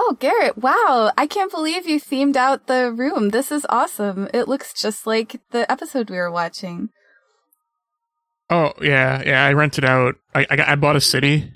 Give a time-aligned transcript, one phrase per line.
[0.00, 1.10] Oh, Garrett, wow.
[1.18, 3.30] I can't believe you themed out the room.
[3.30, 4.28] This is awesome.
[4.32, 6.90] It looks just like the episode we were watching.
[8.48, 9.44] Oh yeah, yeah.
[9.44, 10.14] I rented out.
[10.34, 11.52] I I, I bought a city.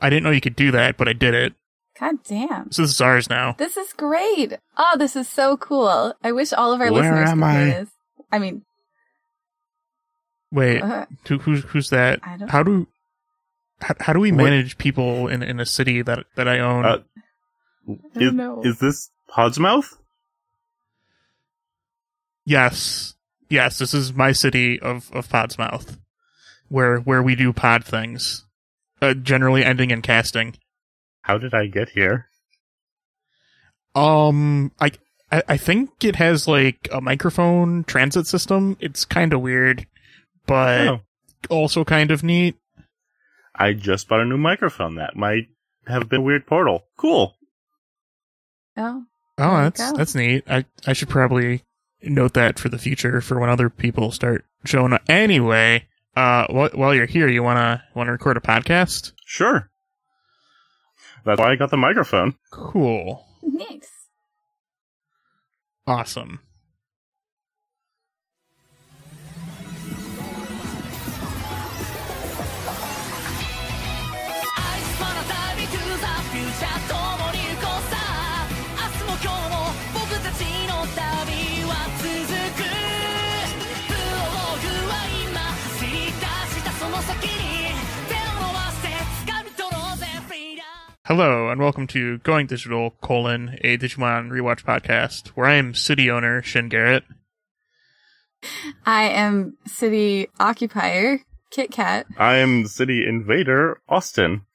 [0.00, 1.54] I didn't know you could do that, but I did it.
[1.98, 2.70] God damn.
[2.70, 3.54] So this is ours now.
[3.58, 4.58] This is great.
[4.76, 6.12] Oh, this is so cool.
[6.22, 7.64] I wish all of our Where listeners am could hear I?
[7.80, 7.88] this.
[8.30, 8.62] I mean,
[10.52, 12.20] Wait, uh, who, who's who's that?
[12.22, 12.86] I don't- How do
[13.80, 16.84] how, how do we What- manage people in in a city that that I own?
[16.84, 17.20] Uh, I
[17.88, 18.62] is, don't know.
[18.64, 19.94] is this Podsmouth?
[22.44, 23.14] yes,
[23.48, 23.78] yes.
[23.78, 25.98] This is my city of of Podsmouth,
[26.68, 28.44] where where we do pod things,
[29.02, 30.56] uh, generally ending in casting.
[31.22, 32.26] How did I get here?
[33.94, 34.92] Um, I,
[35.32, 38.76] I I think it has like a microphone transit system.
[38.80, 39.86] It's kind of weird,
[40.46, 41.00] but Oh,
[41.48, 42.56] also kind of neat.
[43.54, 44.96] I just bought a new microphone.
[44.96, 45.46] That might
[45.86, 46.84] have been a weird portal.
[46.98, 47.34] Cool.
[48.76, 49.04] Oh,
[49.38, 50.44] Oh, that's that's neat.
[50.48, 51.62] I I should probably
[52.02, 55.02] note that for the future for when other people start showing up.
[55.08, 59.12] Anyway, uh, wh- while you're here, you wanna wanna record a podcast?
[59.26, 59.70] Sure.
[61.24, 62.36] That's why I got the microphone.
[62.50, 63.90] Cool, nice.
[65.86, 66.40] awesome.
[91.06, 96.10] Hello and welcome to Going Digital: colon a Digimon rewatch podcast, where I am city
[96.10, 97.04] owner Shin Garrett.
[98.84, 101.20] I am city occupier,
[101.52, 102.06] Kit Kat.
[102.18, 104.46] I am the city invader, Austin.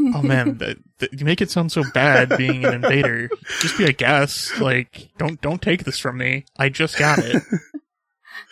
[0.00, 3.30] Oh man, that, that, you make it sound so bad being an invader.
[3.60, 4.58] Just be a guest.
[4.58, 6.46] Like, don't don't take this from me.
[6.58, 7.44] I just got it.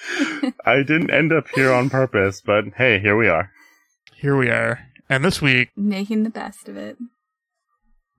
[0.65, 3.51] I didn't end up here on purpose, but hey, here we are.
[4.15, 4.79] Here we are.
[5.09, 6.97] And this week, Making the best of it.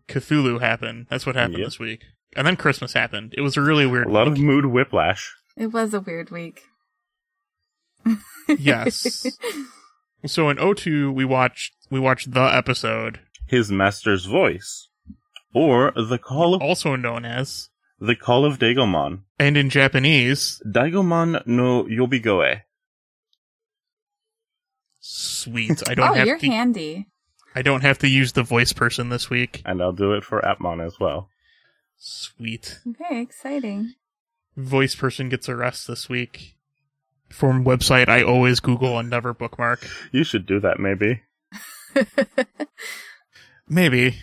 [0.07, 1.07] Cthulhu happened.
[1.09, 1.67] That's what happened Yep.
[1.67, 2.03] this week.
[2.35, 3.33] And then Christmas happened.
[3.37, 5.33] It was a really weird A lot of mood whiplash.
[5.57, 6.61] It was a weird week.
[8.57, 9.25] yes.
[10.25, 14.89] So in O2 we watched we watched the episode, His master's voice.
[15.53, 17.69] Or the call of also known as
[17.99, 19.19] the call of Dagomon.
[19.37, 22.61] and in Japanese, Dagomon no Yobigoe.
[25.05, 25.83] Sweet.
[25.87, 27.07] I don't oh, have you're to handy.
[27.55, 29.61] I don't have to use the voice person this week.
[29.65, 31.29] And I'll do it for Appmon as well.
[31.97, 32.79] Sweet.
[32.85, 33.93] Very exciting.
[34.57, 36.55] Voice person gets a rest this week.
[37.29, 39.87] From website I always Google and never bookmark.
[40.11, 41.21] You should do that maybe.
[43.67, 44.17] Maybe.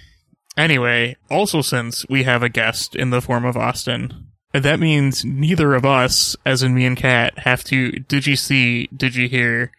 [0.57, 5.75] Anyway, also since we have a guest in the form of Austin, that means neither
[5.75, 9.73] of us, as in me and Kat, have to did you see, did you hear,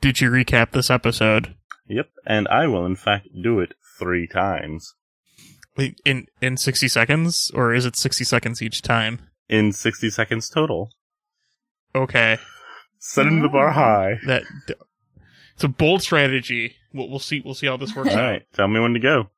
[0.00, 1.54] did you recap this episode?
[1.88, 4.94] Yep, and I will in fact do it three times.
[5.76, 7.50] Wait, In in sixty seconds?
[7.54, 9.20] Or is it sixty seconds each time?
[9.48, 10.90] In 60 seconds total.
[11.94, 12.38] Okay.
[12.98, 14.18] Setting the bar high.
[14.26, 14.44] That
[15.54, 16.76] it's a bold strategy.
[16.94, 18.10] We'll, we'll see we'll see how this works.
[18.10, 19.28] Alright, tell me when to go.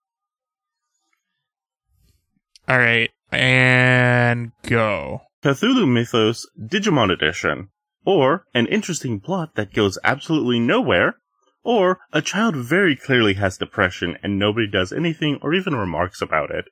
[2.69, 3.11] Alright.
[3.33, 5.23] And go.
[5.43, 7.71] Cthulhu Mythos Digimon Edition.
[8.05, 11.15] Or an interesting plot that goes absolutely nowhere.
[11.63, 16.51] Or a child very clearly has depression and nobody does anything or even remarks about
[16.51, 16.67] it.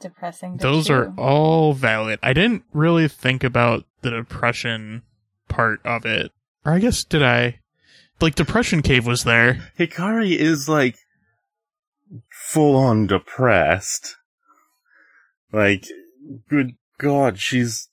[0.00, 0.56] Depressing.
[0.58, 0.94] Those chew.
[0.94, 2.18] are all valid.
[2.22, 5.02] I didn't really think about the depression
[5.48, 6.30] part of it.
[6.64, 7.60] Or I guess did I?
[8.20, 9.70] Like depression cave was there.
[9.78, 10.96] Hikari is like
[12.30, 14.16] full on depressed.
[15.52, 15.86] Like,
[16.48, 17.88] good god, she's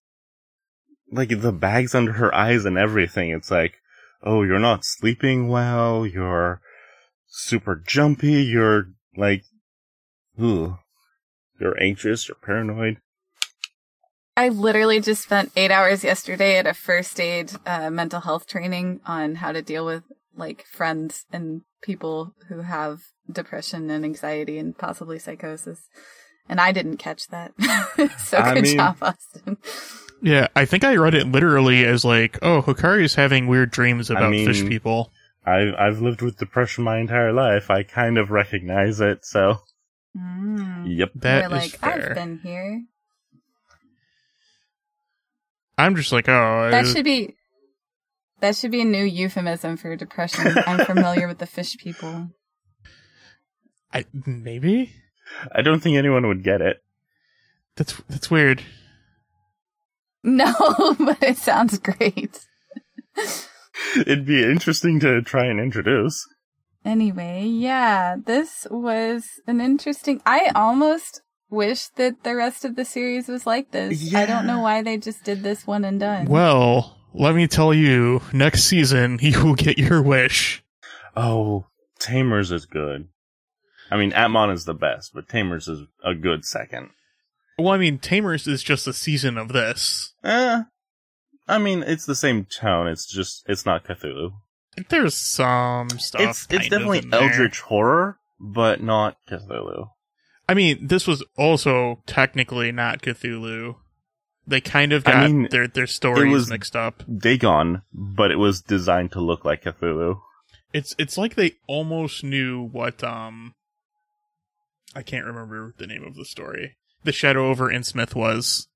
[1.12, 3.30] like the bags under her eyes and everything.
[3.30, 3.76] It's like,
[4.24, 6.62] oh, you're not sleeping well, you're
[7.28, 9.44] super jumpy, you're like,
[10.42, 10.78] ugh.
[11.60, 12.98] You're anxious, you're paranoid.
[14.38, 19.02] I literally just spent eight hours yesterday at a first aid uh, mental health training
[19.06, 20.04] on how to deal with
[20.34, 25.82] like friends and people who have depression and anxiety and possibly psychosis.
[26.50, 27.54] And I didn't catch that.
[28.20, 29.58] so I good mean- job, Austin.
[30.22, 34.12] Yeah, I think I read it literally as like, oh, Hikari is having weird dreams
[34.12, 35.12] I about mean- fish people.
[35.46, 37.70] I've, I've lived with depression my entire life.
[37.72, 39.60] I kind of recognize it, so,
[40.18, 40.86] Mm.
[40.98, 41.12] yep.
[41.16, 42.10] That You're is like, fair.
[42.10, 42.82] I've been here.
[45.78, 47.36] I'm just like, oh, That should be
[48.42, 50.54] that should be a new euphemism for depression.
[50.66, 52.30] I'm familiar with the fish people.
[53.94, 54.94] I maybe
[55.54, 56.84] I don't think anyone would get it.
[57.76, 58.64] that's that's weird.
[60.24, 60.54] No,
[61.00, 62.46] but it sounds great.
[63.96, 66.28] It'd be interesting to try and introduce.
[66.84, 70.22] Anyway, yeah, this was an interesting.
[70.26, 74.14] I almost wish that the rest of the series was like this.
[74.14, 76.26] I don't know why they just did this one and done.
[76.26, 80.64] Well, let me tell you, next season you will get your wish.
[81.16, 81.66] Oh,
[82.00, 83.08] Tamers is good.
[83.92, 86.90] I mean, Appmon is the best, but Tamers is a good second.
[87.58, 90.14] Well, I mean, Tamers is just a season of this.
[90.24, 90.64] Eh.
[91.48, 92.88] I mean, it's the same tone.
[92.88, 94.32] It's just, it's not Cthulhu.
[94.90, 96.22] There's some stuff.
[96.22, 97.04] it's, it's definitely.
[97.12, 99.90] Eldritch horror, but not Cthulhu.
[100.48, 103.76] I mean, this was also technically not Cthulhu.
[104.48, 107.04] They kind of I got mean, their their stories was- mixed up.
[107.14, 110.22] Dagon, but it was designed to look like Cthulhu.
[110.74, 113.54] It's it's like they almost knew what um
[114.96, 116.76] I can't remember the name of the story.
[117.04, 118.68] The Shadow over Innsmouth was.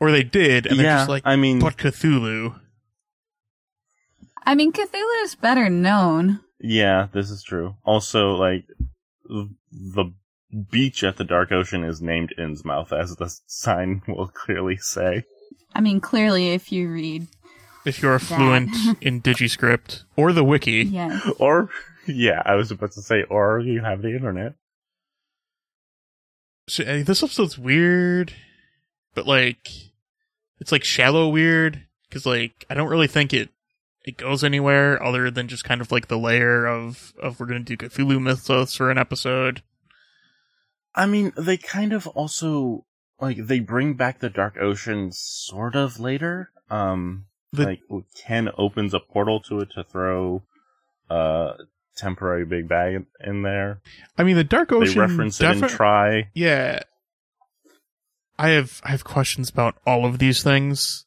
[0.00, 2.60] Or they did, and they're just like, I mean, but Cthulhu.
[4.44, 6.40] I mean, Cthulhu is better known.
[6.60, 7.74] yeah, this is true.
[7.84, 8.64] Also, like,
[9.24, 10.12] the
[10.70, 15.24] beach at the Dark Ocean is named Innsmouth, as the sign will clearly say.
[15.74, 17.26] I mean, clearly, if you read,
[17.84, 18.70] If you're fluent
[19.00, 20.84] in Digiscript or the wiki.
[20.84, 21.28] yes.
[21.40, 21.68] Or,
[22.12, 24.54] yeah, I was about to say, or you have the internet.
[26.68, 28.34] So, uh, this episode's weird,
[29.14, 29.68] but like,
[30.60, 33.50] it's like shallow weird because like I don't really think it
[34.04, 37.60] it goes anywhere other than just kind of like the layer of of we're gonna
[37.60, 39.62] do Cthulhu mythos for an episode.
[40.94, 42.84] I mean, they kind of also,
[43.20, 46.50] like, they bring back the Dark Ocean sort of later.
[46.70, 47.80] Um, The- like,
[48.16, 50.42] Ken opens a portal to it to throw,
[51.08, 51.52] uh,
[51.98, 53.80] temporary big bag in there.
[54.16, 56.30] I mean, the Dark Ocean they reference it in Tri.
[56.34, 56.80] Yeah,
[58.38, 61.04] I have I have questions about all of these things.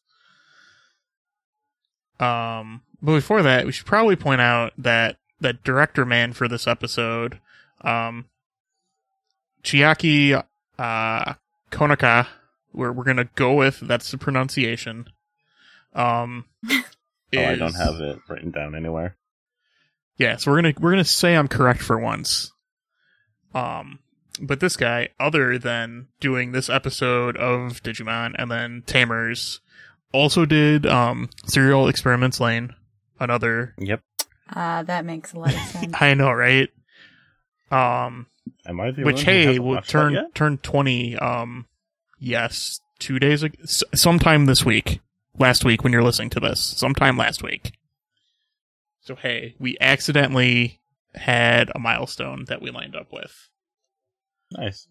[2.20, 6.68] Um, but before that, we should probably point out that that director man for this
[6.68, 7.40] episode,
[7.82, 8.26] um,
[9.64, 10.44] Chiaki
[10.78, 11.34] uh,
[11.72, 12.28] Konaka,
[12.74, 15.08] we're we're gonna go with that's the pronunciation.
[15.94, 16.46] Um,
[17.34, 19.16] Oh, I don't have it written down anywhere.
[20.18, 22.52] Yeah, so we're gonna we're gonna say I'm correct for once.
[23.54, 24.00] Um,
[24.42, 29.60] but this guy, other than doing this episode of Digimon and then Tamers,
[30.14, 32.74] also did um Serial Experiments Lain,
[33.20, 33.74] another.
[33.78, 34.02] Yep.
[34.54, 35.94] Uh, that makes a lot of sense.
[36.00, 36.70] I know, right?
[37.72, 38.28] Um,
[38.66, 41.16] Am I the which one who hey, hasn't will turn turn twenty.
[41.18, 41.66] Um,
[42.20, 45.00] yes, two days ago, s- sometime this week,
[45.40, 47.72] last week when you're listening to this, sometime last week.
[49.02, 50.80] So hey, we accidentally
[51.16, 53.50] had a milestone that we lined up with.
[54.52, 54.88] Nice.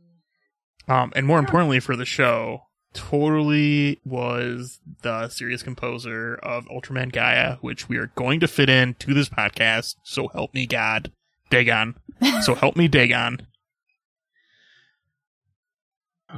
[0.88, 2.62] Um, and more importantly for the show,
[2.92, 8.94] totally was the series composer of Ultraman Gaia, which we are going to fit in
[8.94, 9.96] to this podcast.
[10.02, 11.12] So help me God,
[11.50, 11.94] Dagon.
[12.42, 13.46] So help me Dagon.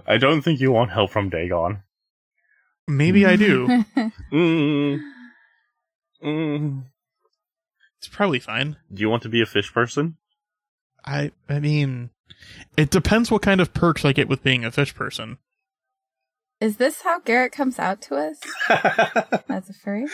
[0.07, 1.83] I don't think you want help from Dagon.
[2.87, 3.85] Maybe I do.
[4.33, 5.01] Mm.
[6.25, 6.85] Mm.
[8.03, 8.79] It's probably fine.
[8.93, 10.17] Do you want to be a fish person?
[11.05, 12.11] I I mean,
[12.77, 15.39] it depends what kind of perks I get with being a fish person.
[16.61, 18.41] Is this how Garrett comes out to us
[19.49, 20.07] as a furry?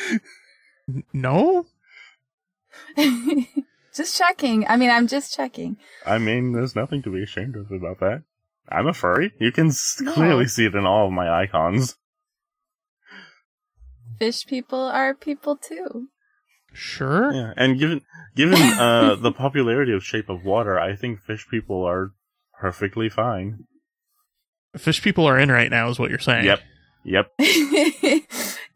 [0.87, 1.65] N- No,
[3.95, 4.67] just checking.
[4.69, 5.79] I mean, I'm just checking.
[6.05, 8.23] I mean, there's nothing to be ashamed of about that.
[8.69, 9.33] I'm a furry.
[9.41, 10.12] You can s- No.
[10.12, 11.97] clearly see it in all of my icons.
[14.19, 16.09] Fish people are people too.
[16.73, 17.33] Sure.
[17.33, 18.03] Yeah, and given
[18.35, 22.13] given uh, the popularity of Shape of Water, I think fish people are
[22.61, 23.65] perfectly fine.
[24.77, 26.45] Fish people are in right now, is what you're saying.
[26.45, 26.61] Yep.
[27.05, 27.33] Yep.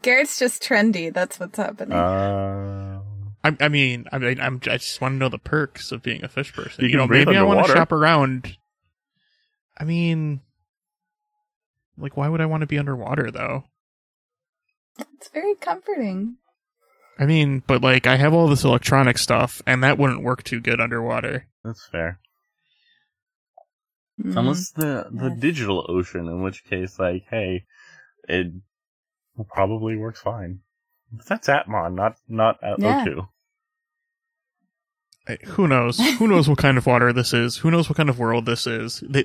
[0.03, 1.13] Garrett's just trendy.
[1.13, 1.97] That's what's happening.
[1.97, 3.01] Uh,
[3.45, 6.25] I, I mean, I mean, I'm, I just want to know the perks of being
[6.25, 6.85] a fish person.
[6.85, 8.57] You You, can know, breathe maybe I want to shop around.
[9.79, 10.41] I mean,
[11.99, 13.65] like, why would I want to be underwater though?
[14.99, 16.37] it's very comforting.
[17.19, 20.61] I mean, but like, I have all this electronic stuff, and that wouldn't work too
[20.61, 21.47] good underwater.
[21.65, 22.19] that's fair.
[24.21, 24.37] Mhm.
[24.37, 25.41] Unless the the Yes.
[25.41, 27.65] digital ocean, in which case, like, hey,
[28.29, 28.53] it
[29.49, 30.61] probably works fine.
[31.13, 33.05] But that's Appmon, not not at Yeah.
[33.05, 33.29] O2.
[35.29, 35.99] I- Who knows?
[36.19, 37.59] Who knows what kind of water this is?
[37.59, 39.03] Who knows what kind of world this is?
[39.09, 39.25] They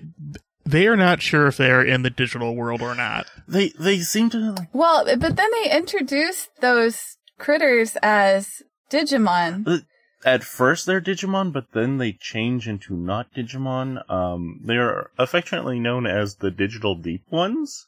[0.65, 3.25] they are not sure if they are in the digital world or not.
[3.47, 9.83] They they seem to Well, but then they introduced those critters as Digimon.
[10.25, 14.09] at first they're Digimon, but then they change into not Digimon.
[14.09, 17.87] Um, they're affectionately known as the Digital Deep Ones.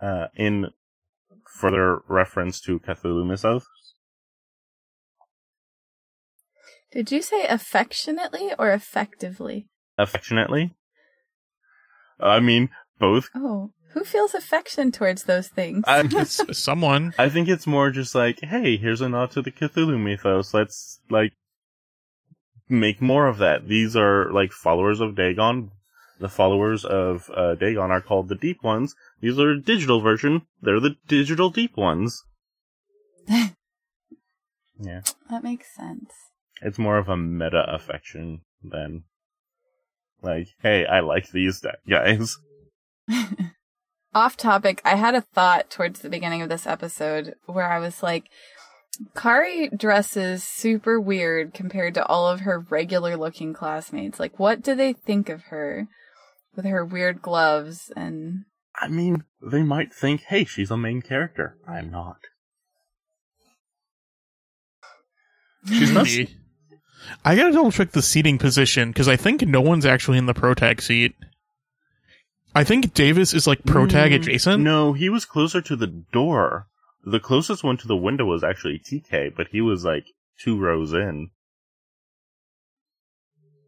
[0.00, 0.66] Uh, in
[1.46, 3.66] further reference to Cthulhu mythos.
[6.92, 9.66] Did you say affectionately or effectively?
[9.98, 10.74] Affectionately.
[12.20, 13.28] I mean, both.
[13.34, 15.82] Oh, who feels affection towards those things?
[15.86, 17.14] I, It's someone.
[17.18, 20.52] I think it's more just like, hey, here's a nod to the Cthulhu mythos.
[20.52, 21.32] Let's, like,
[22.68, 23.68] make more of that.
[23.68, 25.70] These are, like, followers of Dagon.
[26.20, 28.94] The followers of uh, Dagon are called the Deep Ones.
[29.22, 30.42] These are a digital version.
[30.60, 32.22] They're the digital Deep Ones.
[33.26, 35.00] yeah.
[35.30, 36.12] that makes sense.
[36.60, 39.04] It's more of a meta affection than,
[40.20, 42.36] like, hey, I like these guys.
[44.16, 48.02] Off topic, I had a thought towards the beginning of this episode where I was
[48.02, 48.30] like,
[49.14, 54.18] Kari dresses super weird compared to all of her regular looking classmates.
[54.18, 55.86] Like, what do they think of her
[56.54, 58.46] with her weird gloves and.
[58.80, 61.58] I mean, they might think, hey, she's a main character.
[61.68, 62.16] I'm not.
[65.66, 66.08] She's not.
[67.22, 70.32] I gotta double check the seating position because I think no one's actually in the
[70.32, 71.14] pro tag seat.
[72.56, 74.62] I think Davis is like pro tag Mm, adjacent.
[74.62, 76.68] No, he was closer to the door.
[77.04, 80.06] The closest one to the window was actually TK, but he was like
[80.38, 81.28] two rows in.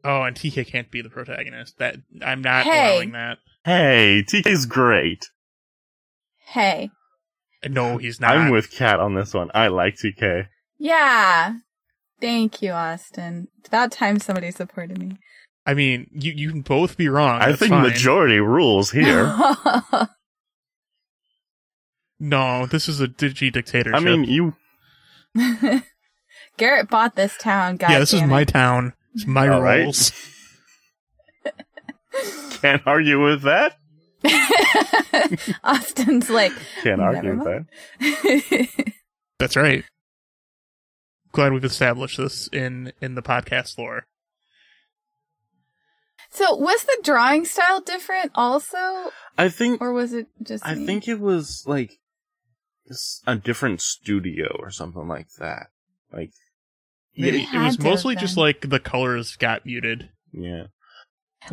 [0.04, 1.78] Oh, and TK can't be the protagonist.
[1.78, 2.95] That I'm not Hey.
[2.95, 3.38] allowing that.
[3.64, 5.26] Hey, TK's great.
[6.47, 6.90] Hey.
[7.68, 8.37] No, he's not.
[8.37, 9.50] I'm with Kat on this one.
[9.52, 10.47] I like TK.
[10.78, 11.57] Yeah.
[12.21, 13.49] Thank you, Austin.
[13.59, 15.18] It's about time somebody supported me.
[15.68, 17.42] I mean, you you can both be wrong.
[17.42, 17.82] I think fine.
[17.82, 19.32] majority rules here.
[22.20, 23.94] No, this is a digi dictatorship.
[23.94, 24.56] I mean, you.
[26.56, 27.90] Garrett bought this town, guys.
[27.90, 28.94] yeah, this is my town.
[29.14, 29.82] It's my All right.
[29.84, 30.10] rules.
[32.60, 33.76] Can't argue with that.
[35.62, 36.50] Austin's like,
[36.82, 37.66] Can't argue with
[38.00, 38.92] that.
[39.38, 39.84] That's right.
[41.30, 44.06] Glad we've established this in in the podcast lore.
[46.38, 49.80] So was the drawing style different also, I think.
[49.83, 50.64] or was it just?
[50.66, 50.87] I me?
[50.87, 51.99] think it was like
[53.26, 55.66] a different studio or something like that.
[56.12, 56.30] Like,
[57.14, 60.11] It, It it was mostly just like the colors got muted.
[60.33, 60.64] yeah.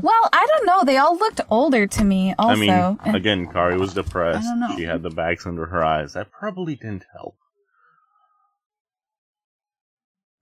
[0.02, 0.84] Well, I don't know.
[0.84, 2.34] They all looked older to me.
[2.40, 4.40] Also, I mean, And- again, Kari was depressed.
[4.40, 4.76] I don't know.
[4.76, 6.14] She had the bags under her eyes.
[6.14, 7.36] That probably didn't help.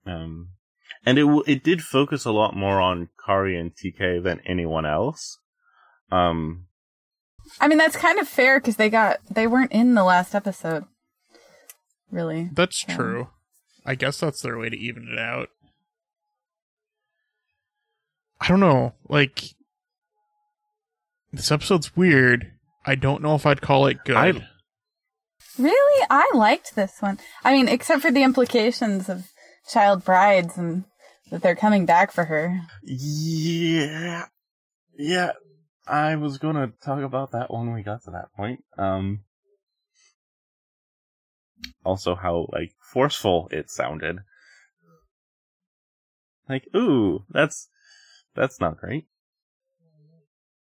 [0.06, 0.48] Um,
[1.06, 5.38] and it it did focus a lot more on Kari and TK than anyone else.
[6.10, 6.66] Um,
[7.60, 10.84] I mean, that's kind of fair because they got they weren't in the last episode.
[12.10, 12.96] Really, That's Yeah.
[12.96, 13.28] true.
[13.86, 15.48] I guess that's their way to even it out.
[18.40, 18.94] I don't know.
[19.08, 19.42] Like
[21.32, 22.52] this episode's weird.
[22.86, 24.16] I don't know if I'd call it good.
[24.16, 24.48] I-
[25.58, 27.18] really, I liked this one.
[27.42, 29.28] I mean, except for the implications of
[29.68, 30.84] child brides and
[31.30, 32.60] that they're coming back for her.
[32.82, 34.26] yeah,
[34.96, 35.32] yeah.
[35.86, 38.64] I was gonna talk about that when we got to that point.
[38.78, 39.24] Um,
[41.84, 44.18] also how like forceful it sounded.
[46.48, 47.68] Like, ooh, that's
[48.34, 49.06] that's not great.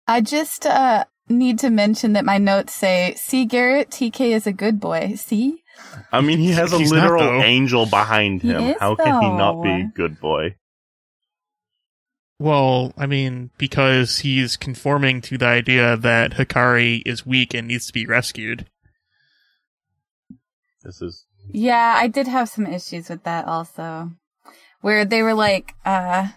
[0.07, 4.53] I just uh need to mention that my notes say, "See, Garrett, TK is a
[4.53, 5.62] good boy." See,
[6.11, 7.41] I mean, he has a He's literal though.
[7.41, 8.63] angel behind him.
[8.63, 9.89] is, How can he not be though.
[9.95, 10.55] good boy?
[12.39, 17.85] Well, I mean, because he's conforming to the idea that Hikari is weak and needs
[17.87, 18.65] to be rescued.
[20.83, 24.11] This is Yeah, I did have some issues with that also,
[24.81, 26.29] where they were like, uh,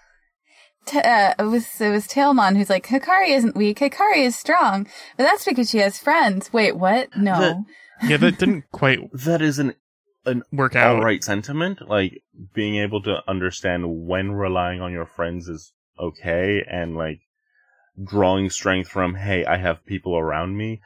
[0.87, 4.85] t- uh it was it was Tailmon who's like, Hikari isn't weak, Hikari is strong,
[5.17, 6.53] but that's because she has friends.
[6.53, 7.17] Wait, what?
[7.17, 7.65] No.
[8.03, 9.75] Yeah, that didn't quite that is an
[10.53, 10.97] work out.
[10.97, 11.89] all right sentiment.
[11.89, 12.23] Like
[12.55, 17.21] being able to understand when relying on your friends is okay, and like
[18.03, 20.83] drawing strength from, hey, I have people around me,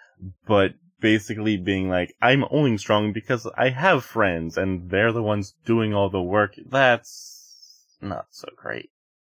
[0.47, 5.55] but basically being like, I'm only strong because I have friends, and they're the ones
[5.65, 6.55] doing all the work.
[6.69, 8.91] That's not so great.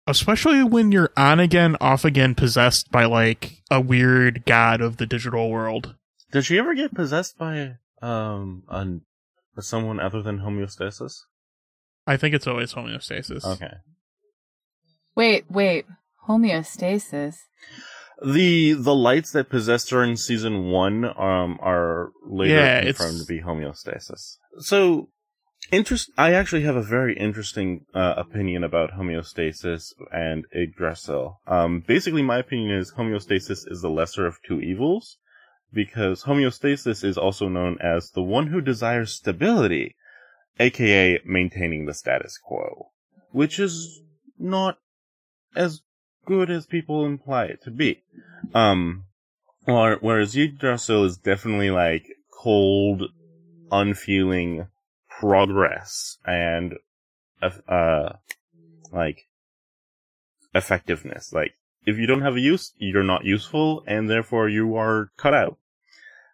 [0.07, 5.07] Especially when you're on again, off again, possessed by like a weird god of the
[5.07, 5.95] digital world.
[6.32, 9.02] Did she ever get possessed by um an,
[9.60, 11.12] someone other than homeostasis?
[12.06, 13.44] I think it's always homeostasis.
[13.44, 13.74] Okay.
[15.14, 15.86] Wait, wait.
[16.28, 17.36] Homeostasis.
[18.24, 23.20] The the lights that possessed her in season one um are later Yeah, it's- confirmed
[23.20, 24.36] to be homeostasis.
[24.58, 25.08] So
[25.70, 26.10] Interest.
[26.18, 31.38] I actually have a very interesting uh, opinion about homeostasis and Yggdrasil.
[31.46, 35.18] Um, basically, my opinion is homeostasis is the lesser of two evils,
[35.73, 39.97] because homeostasis is also known as the one who desires stability,
[40.59, 42.91] aka maintaining the status quo,
[43.31, 44.02] which is
[44.38, 44.79] not
[45.55, 45.83] as
[46.25, 48.02] good as people imply it to be.
[48.55, 49.05] Um,
[49.64, 53.05] whereas Yggdrasil is definitely like cold,
[53.71, 54.67] unfeeling
[55.23, 56.75] progress and
[57.69, 58.12] uh
[58.93, 59.29] like
[60.55, 61.52] effectiveness like
[61.87, 65.59] if you don't have a use you're not useful and therefore you are cut out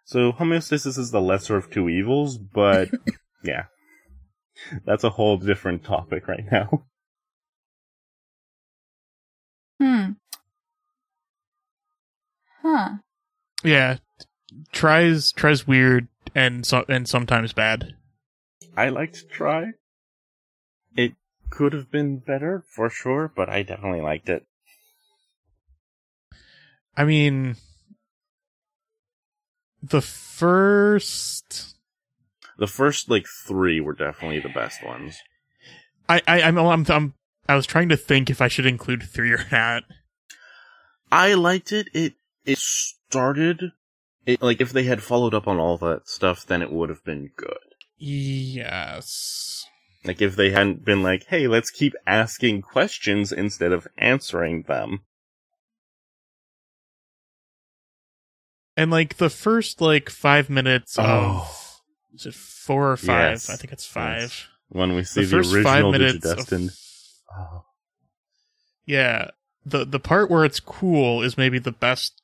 [0.09, 2.89] so homeostasis is the lesser of two evils but
[3.43, 3.65] yeah
[4.83, 6.85] that's a whole different topic right now
[9.79, 10.11] Hmm.
[12.61, 12.89] Huh.
[13.63, 13.97] Yeah,
[14.73, 17.95] tries tries weird and so, and sometimes bad.
[18.75, 19.71] i like to try
[20.97, 21.13] it
[21.49, 24.45] could have been better for sure but i definitely liked it
[26.97, 27.55] I mean,
[29.81, 31.75] the first.
[32.57, 35.17] the first like three were definitely the best ones
[36.09, 37.13] I, I I'm, I'm I'm
[37.47, 39.83] I was trying to think if I should include three or not.
[41.11, 41.87] I liked it.
[41.93, 42.13] It
[42.45, 43.71] it started
[44.25, 47.03] it like if they had followed up on all that stuff, then it would have
[47.03, 47.57] been good.
[47.97, 49.65] Yes.
[50.03, 55.01] Like if they hadn't been like, "Hey, let's keep asking questions instead of answering them."
[58.79, 61.55] And like the first like five minutes of Oh.
[62.13, 63.31] is it four or five?
[63.33, 63.49] Yes.
[63.49, 64.21] I think it's five.
[64.21, 64.47] Yes.
[64.69, 66.25] When we see The the, first five original minutes.
[66.25, 66.67] Digidestined.
[66.69, 67.65] Of, Oh.
[68.85, 69.31] yeah,
[69.65, 72.21] the the part where it's cool is maybe the best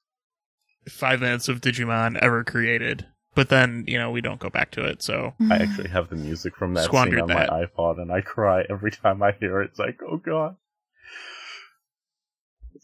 [0.87, 3.05] five minutes of Digimon ever created.
[3.33, 5.01] But then you know we don't go back to it.
[5.01, 5.51] So mm.
[5.51, 7.49] I actually have the music from that scene on that.
[7.49, 9.71] my iPod, and I cry every time I hear it.
[9.71, 10.55] It's like, oh god,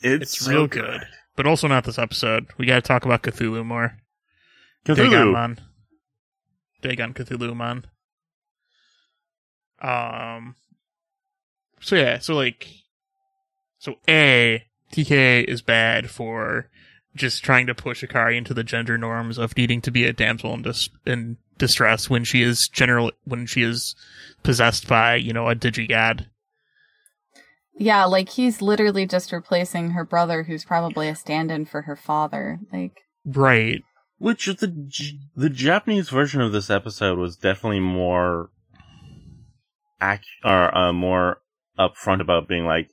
[0.02, 1.08] it's, it's so real good.
[1.36, 2.48] But also not this episode.
[2.58, 3.98] We got to talk about Cthulhu more.
[4.86, 5.10] Cthulhu.
[5.10, 5.60] Dagonmon.
[6.82, 7.84] Dagon Cthulhumon.
[9.82, 10.56] Um.
[11.80, 12.68] So yeah, so like,
[13.80, 16.70] so A TK is bad for
[17.16, 20.54] just trying to push Akari into the gender norms of needing to be a damsel
[20.54, 23.96] in, dis- in distress when she is general when she is
[24.44, 26.28] possessed by you know a digigod.
[27.76, 32.60] Yeah, like he's literally just replacing her brother, who's probably a stand-in for her father.
[32.72, 33.84] Like, Right.
[34.18, 38.52] Which the the Japanese version of this episode was definitely more
[40.02, 41.42] ac- or uh, more
[41.80, 42.92] upfront about being like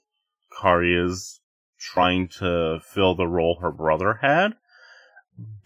[0.61, 1.41] Kari is
[1.79, 4.55] trying to fill the role her brother had,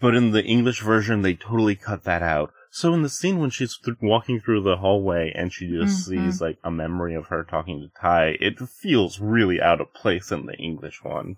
[0.01, 2.51] but in the English version they totally cut that out.
[2.75, 6.25] So in the scene when she's th- walking through the hallway and she just Mhm.
[6.25, 10.31] sees like a memory of her talking to Tai, it feels really out of place
[10.31, 11.35] in the English one.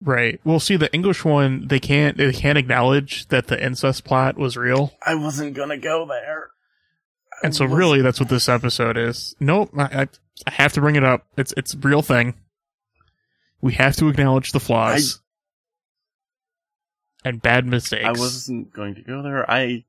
[0.00, 0.40] Right.
[0.44, 4.56] Well, see, the English one, they can't they can't acknowledge that the incest plot was
[4.56, 6.50] real, I wasn't gonna go there.
[7.42, 9.34] and so I was- really, that's what this episode is.
[9.40, 10.08] Nope, I, I,
[10.46, 11.26] I have to bring it up.
[11.36, 12.34] It's it's a real thing.
[13.60, 15.20] We have to acknowledge the flaws
[17.26, 18.04] and bad mistakes.
[18.04, 19.50] I wasn't going to go there.
[19.50, 19.84] I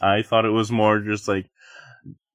[0.00, 1.48] I thought it was more just like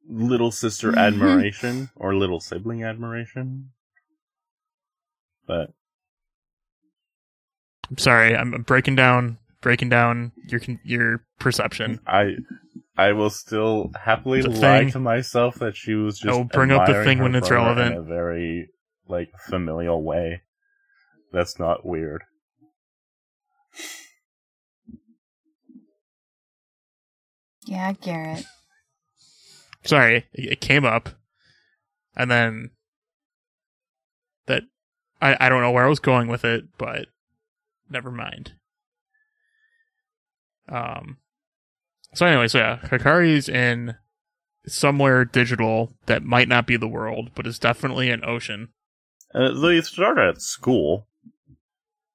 [0.08, 1.00] little sister mm-hmm.
[1.00, 3.72] admiration or little sibling admiration.
[5.46, 5.74] But
[7.90, 8.36] I'm sorry.
[8.36, 12.00] I'm I'm breaking down breaking down your your perception.
[12.08, 12.38] I
[12.98, 16.38] I will still happily The lie thing- to myself that she was oh, just I
[16.38, 17.96] will bring up the thing when it's relevant.
[17.96, 18.70] in a very
[19.10, 20.44] like familial way.
[21.34, 22.24] That's not weird.
[27.68, 28.46] Yeah, Garrett.
[29.84, 31.10] Sorry, it, it came up,
[32.16, 32.72] and then
[34.48, 34.64] that
[35.22, 37.08] I I don't know where I was going with it, but
[37.90, 38.54] never mind.
[40.70, 41.18] Um.
[42.14, 43.96] So anyway, so yeah, Hikari's in
[44.66, 48.70] somewhere digital that might not be the world, but is definitely an ocean.
[49.34, 51.08] Uh, they start at school.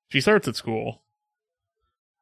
[0.08, 1.01] She starts at school,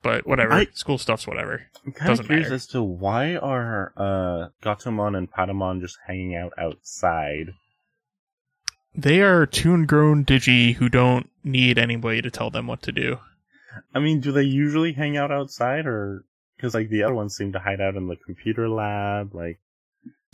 [0.03, 0.53] but whatever.
[0.53, 1.63] I- school stuff's whatever.
[1.87, 2.55] I'm kind of Doesn't curious matter.
[2.57, 7.55] as to why are uh, Gatomon and Patamon just hanging out outside?
[8.95, 13.19] They are tune grown digi who don't need anybody to tell them what to do.
[13.95, 16.25] I mean, do they usually hang out outside, or
[16.57, 19.33] because like the other ones seem to hide out in the computer lab?
[19.35, 19.61] Like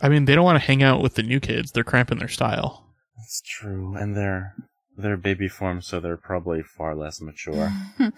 [0.01, 1.71] I mean, they don't want to hang out with the new kids.
[1.71, 2.87] They're cramping their style.
[3.15, 4.55] that's true, and they're
[4.97, 7.71] they're baby form, so they're probably far less mature.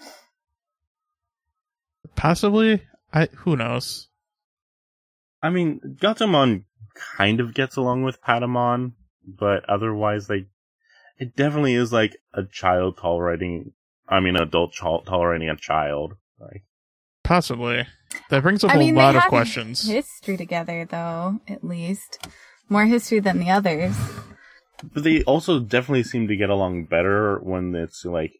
[2.16, 4.08] Possibly, I who knows.
[5.42, 6.64] I mean, Gatomon
[7.16, 8.92] kind of gets along with Patamon,
[9.26, 10.46] but otherwise they,
[11.18, 13.72] it definitely is like a child tolerating,
[14.08, 16.14] I mean, an adult child tolerating a child.
[16.38, 16.64] Like,
[17.24, 17.86] Possibly.
[18.28, 19.86] That brings up I a mean, lot they of have questions.
[19.88, 21.40] history together, though.
[21.48, 22.18] At least
[22.68, 23.96] more history than the others.
[24.92, 28.32] but they also definitely seem to get along better when it's like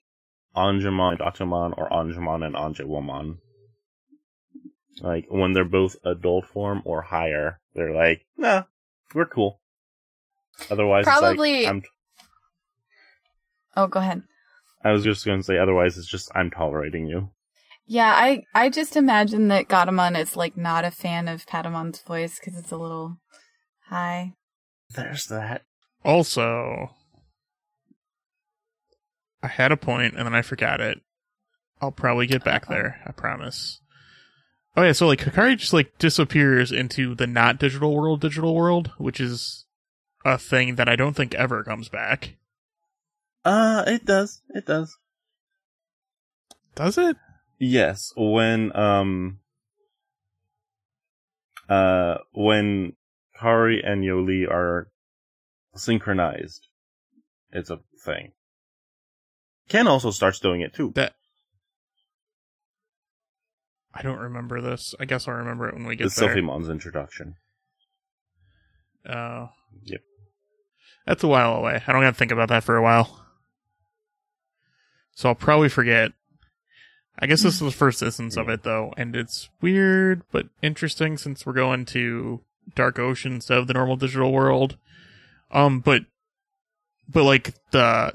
[0.56, 3.38] Angemon and Gatomon or Angemon and Angewomon.
[5.00, 8.64] Like, when they're both adult form or higher, they're like, nah,
[9.14, 9.60] we're cool.
[10.70, 11.82] Otherwise, Probably- it's like, I'm
[13.76, 14.22] Oh, go ahead.
[14.84, 17.30] I was just going to say, otherwise, it's just I'm tolerating you.
[17.86, 22.38] Yeah, I I just imagine that Gatomon is like not a fan of Patamon's voice
[22.38, 23.18] because it's a little
[23.86, 24.34] high.
[24.94, 25.62] There's that.
[26.04, 26.90] Also,
[29.42, 31.00] I had a point and then I forgot it.
[31.80, 33.00] I'll probably get back there.
[33.06, 33.80] I promise.
[34.76, 38.92] Oh yeah, so like Hikari just like disappears into the not digital world, digital world,
[38.98, 39.64] which is
[40.24, 42.36] a thing that I don't think ever comes back.
[43.44, 44.42] Uh, it does.
[44.50, 44.96] It does.
[46.74, 47.16] Does it?
[47.58, 49.40] Yes, when um,
[51.68, 52.94] uh, when
[53.38, 54.88] Kari and Yolei are
[55.74, 56.68] synchronized,
[57.50, 58.32] it's a thing.
[59.68, 60.92] Ken also starts doing it too.
[60.94, 61.14] That
[63.92, 64.94] I don't remember this.
[65.00, 66.34] I guess I'll remember it when we get With there.
[66.34, 67.34] Sophimon's introduction.
[69.08, 69.50] Oh.
[69.84, 70.00] Yep.
[71.06, 71.82] That's a while away.
[71.86, 73.24] I don't gotta think about that for a while.
[75.12, 76.12] So I'll probably forget.
[77.18, 81.18] I guess this is the first instance of it though, and it's weird but interesting
[81.18, 82.40] since we're going to
[82.74, 84.76] Dark Ocean instead of the normal digital world.
[85.50, 86.02] Um, but
[87.08, 88.12] but like the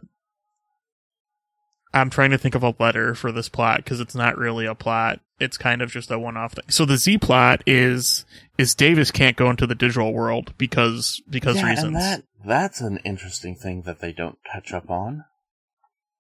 [1.96, 4.76] I'm trying to think of a letter for this plot because it's not really a
[4.76, 5.22] plot.
[5.40, 6.66] It's kind of just a one-off thing.
[6.70, 8.26] So the Z plot is
[8.58, 11.86] is Davis can't go into the digital world because because yeah, reasons.
[11.88, 15.24] and that that's an interesting thing that they don't touch up on.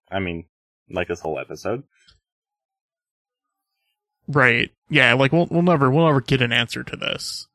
[0.09, 0.45] I mean,
[0.89, 1.83] like this whole episode.
[4.27, 4.71] Right.
[4.89, 7.47] Yeah, like we'll we'll never we'll never get an answer to this.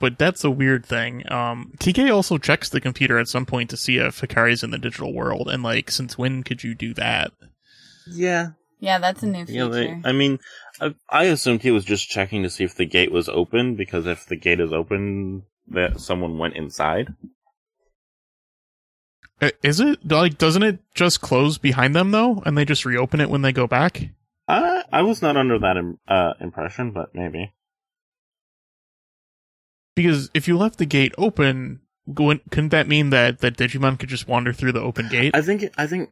[0.00, 1.30] But that's a weird thing.
[1.30, 4.78] Um TK also checks the computer at some point to see if Hikari's in the
[4.78, 7.32] digital world and like since when could you do that?
[8.10, 10.00] Yeah, Yeah, that's a new Yeah, feature.
[10.02, 10.38] they, I mean,
[10.80, 14.06] I, I assumed he was just checking to see if the gate was open because
[14.06, 17.14] if the gate is open, that someone went inside.
[19.40, 23.20] Uh, Is it like doesn't it just close behind them though and they just reopen
[23.20, 24.10] it when they go back?
[24.48, 27.52] I I was not under that Im- uh, impression, but maybe.
[29.94, 31.80] Because if you left the gate open,
[32.14, 35.32] couldn't that mean that that Digimon could just wander through the open gate?
[35.34, 36.10] I think I think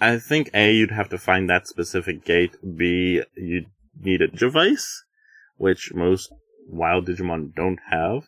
[0.00, 2.56] I think a you'd have to find that specific gate.
[2.76, 3.66] B you'd
[3.98, 5.04] need a device,
[5.56, 6.32] which most
[6.68, 8.24] wild Digimon don't have.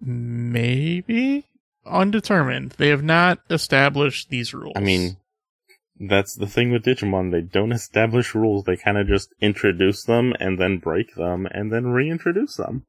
[0.00, 1.46] Maybe
[1.86, 2.72] undetermined.
[2.72, 4.74] They have not established these rules.
[4.76, 5.16] I mean,
[5.98, 7.30] that's the thing with Digimon.
[7.30, 8.64] They don't establish rules.
[8.64, 12.84] They kind of just introduce them and then break them and then reintroduce them.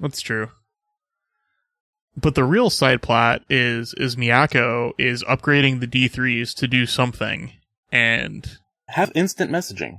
[0.00, 0.50] That's true.
[2.16, 7.52] But the real side plot is is Miyako is upgrading the D3s to do something.
[7.90, 9.98] And Have instant messaging.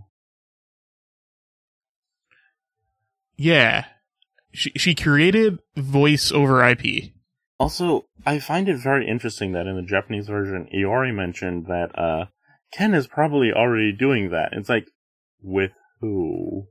[3.38, 3.86] yeah.
[4.54, 7.12] She she created voice over IP.
[7.60, 12.26] Also, I find it very interesting that in the Japanese version, Iori mentioned that uh,
[12.72, 14.50] Ken is probably already doing that.
[14.54, 14.88] It's like,
[15.42, 16.68] with who?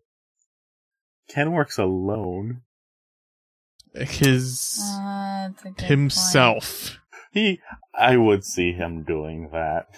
[1.29, 2.63] Ken works alone.
[3.95, 6.99] His Uh, that's a good himself.
[7.33, 7.61] He,
[7.95, 9.89] I would see him doing that.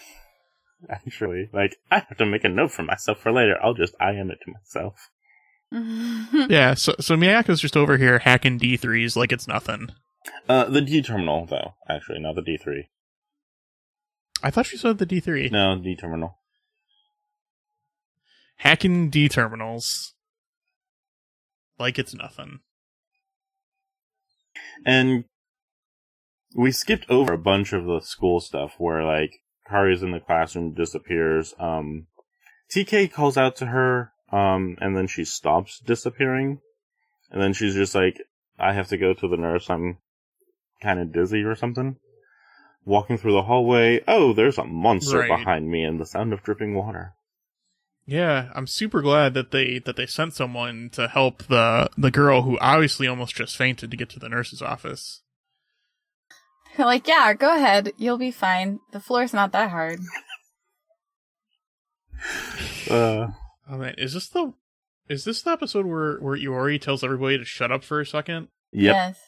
[0.89, 3.57] Actually, like, I have to make a note for myself for later.
[3.63, 5.11] I'll just IM it to myself.
[6.49, 9.89] Yeah, so so Miyako's just over here hacking D3s like it's nothing.
[10.49, 11.75] Uh, the D terminal, though.
[11.89, 12.85] Actually, not the D3.
[14.43, 15.51] I thought she said the D3.
[15.51, 16.39] No, D terminal.
[18.59, 20.15] Hacking D terminals
[21.79, 22.61] like it's nothing.
[24.85, 25.25] And
[26.55, 30.75] we skipped over a bunch of the school stuff where like Kari's in the classroom,
[30.75, 31.55] disappears.
[31.59, 32.07] Um,
[32.75, 36.61] TK calls out to her, um, and then she stops disappearing.
[37.31, 38.21] And then she's just like,
[38.59, 39.69] I have to go to the nurse.
[39.69, 39.99] I'm
[40.81, 41.97] kind of dizzy or something.
[42.85, 44.03] Walking through the hallway.
[44.07, 45.29] Oh, there's a monster Right.
[45.29, 47.15] behind me and the sound of dripping water.
[48.07, 52.43] Yeah, I'm super glad that they that they sent someone to help the the girl
[52.43, 55.23] who obviously almost just fainted to get to the nurse's office.
[56.79, 57.93] like, yeah, go ahead.
[57.97, 58.79] You'll be fine.
[58.93, 60.01] The floor's not that hard.
[62.89, 63.29] Uh,
[63.69, 64.53] Oh man, is this the
[65.09, 68.49] is this the episode where where Iori tells everybody to shut up for a second?
[68.73, 68.95] Yep.
[68.95, 69.21] Yes.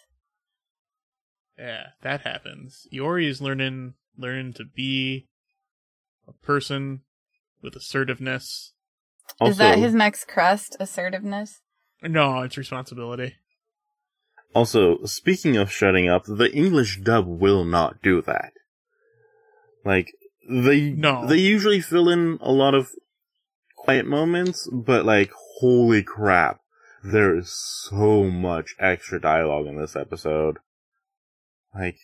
[1.59, 2.87] Yeah, that happens.
[2.93, 5.27] Iori is learning learning to be
[6.29, 7.01] a person
[7.63, 8.73] with assertiveness.
[9.41, 10.77] Also, Is that his next crest?
[10.81, 11.61] Assertiveness.
[12.03, 13.35] No, it's responsibility.
[14.55, 18.53] also, speaking of shutting up, the English dub will not do that.
[19.85, 20.13] Like,
[20.49, 21.27] they, No.
[21.27, 22.91] they usually fill in a lot of
[23.77, 26.61] quiet moments, but like, holy crap.
[27.05, 30.59] There is so much extra dialogue in this episode.
[31.75, 31.99] Like,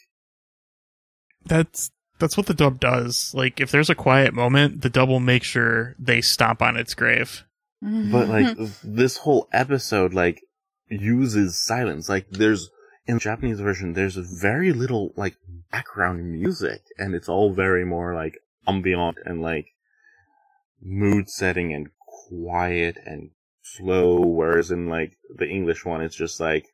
[1.45, 3.33] That's that's what the dub does.
[3.35, 6.95] Like if there's a quiet moment, the dub will make sure they stomp on its
[6.95, 7.45] grave.
[7.81, 8.97] But like mm-hmm.
[8.97, 10.43] this whole episode like
[10.89, 12.09] uses silence.
[12.09, 12.71] Like there's
[13.07, 15.37] in the Japanese version there's very little like
[15.71, 19.67] background music and it's all very more like ambient and like
[20.81, 21.89] mood setting and
[22.29, 23.31] quiet and
[23.63, 26.73] slow whereas in like the English one it's just like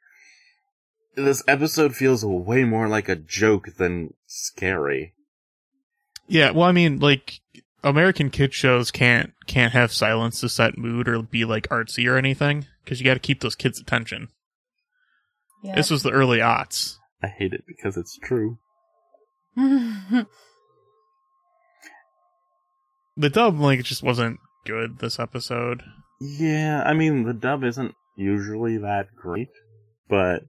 [1.16, 5.14] this episode feels way more like a joke than scary.
[6.30, 7.40] Yeah, well, I mean, like
[7.82, 12.16] American kid shows can't can't have silence to set mood or be like artsy or
[12.16, 14.28] anything because you got to keep those kids' attention.
[15.62, 15.74] yeah.
[15.74, 16.96] This was the early aughts.
[17.22, 18.58] I hate it because it's true.
[23.16, 25.82] The dub like just wasn't good this episode.
[26.20, 29.50] Yeah, I mean the dub isn't usually that great,
[30.08, 30.44] but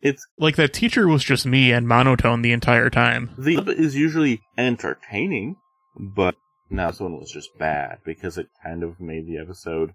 [0.00, 3.30] it's Like that teacher was just me and monotone the entire time.
[3.38, 5.56] the dub is usually entertaining,
[5.98, 6.34] but
[6.70, 9.92] now this one was just bad because it kind of made the episode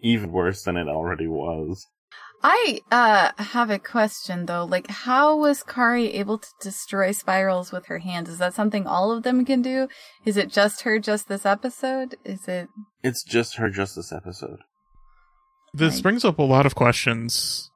[0.00, 1.86] even worse than it already was.
[2.42, 4.64] I uh have a question though.
[4.64, 8.30] Like, how was Kari able to destroy spirals with her hands?
[8.30, 9.88] Is that something all of them can do?
[10.24, 12.16] Is it just her, just this episode?
[12.24, 12.68] Is it?
[13.02, 14.60] It's just her just this episode.
[15.74, 16.02] This Right.
[16.02, 17.70] brings up a lot of questions.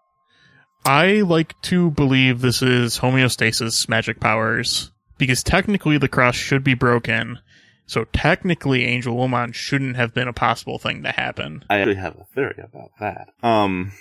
[0.85, 6.75] I like to believe this is homeostasis magic powers because technically the cross should be
[6.75, 7.39] broken.
[7.87, 11.65] So technically Angewomon shouldn't have been a possible thing to happen.
[11.69, 13.29] I actually have a theory about that.
[13.43, 14.01] Um, Is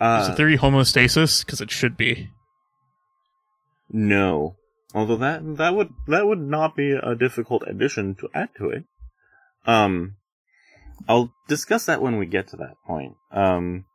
[0.00, 1.44] uh, the theory homeostasis?
[1.44, 2.30] Because it should be.
[3.90, 4.56] No.
[4.94, 8.84] Although that that would that would not be a difficult addition to add to it.
[9.66, 10.16] Um
[11.08, 13.14] I'll discuss that when we get to that point.
[13.30, 13.86] Um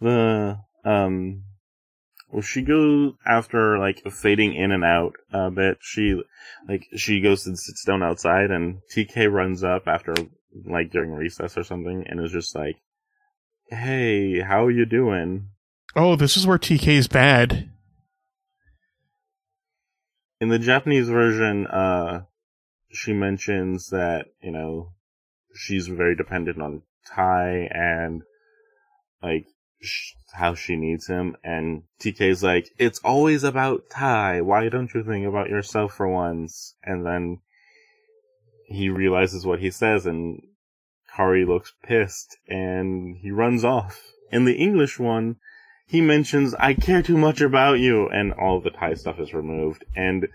[0.00, 1.42] the um
[2.30, 6.20] well she goes after like fading in and out a bit, she
[6.68, 10.14] like she goes and sits down outside and TK runs up after
[10.64, 12.76] like during recess or something and is just like
[13.70, 15.50] Hey, how are you doing?
[15.94, 17.68] Oh, this is where tk is bad.
[20.40, 22.22] in the Japanese version, uh,
[22.90, 24.92] she mentions that, you know,
[25.54, 26.82] she's very dependent on
[27.14, 28.22] Tai and,
[29.22, 29.46] like,
[30.32, 31.36] how she needs him.
[31.42, 34.42] And TK's like, it's always about Tai.
[34.42, 36.74] Why don't you think about yourself for once?
[36.82, 37.40] And then
[38.66, 40.42] he realizes what he says and
[41.14, 44.12] Kari looks pissed and he runs off.
[44.30, 45.36] In the English one,
[45.88, 49.86] he mentions, I care too much about you, and all the Tai stuff is removed.
[49.96, 50.28] And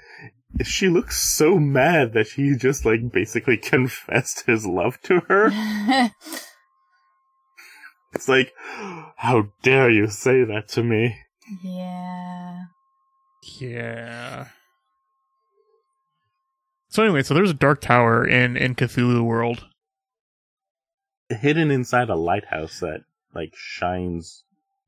[0.64, 5.52] she looks so mad that he just, like, basically confessed his love to her.
[8.14, 8.54] It's like,
[9.18, 11.18] how dare you say that to me?
[11.64, 12.64] yeah.
[13.60, 14.48] Yeah.
[16.90, 19.66] So anyway, so there's a dark tower in in Cthulhu world.
[21.30, 23.02] Hidden inside a lighthouse that,
[23.34, 24.44] like, shines